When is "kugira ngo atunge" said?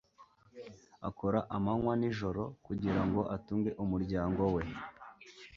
2.65-3.69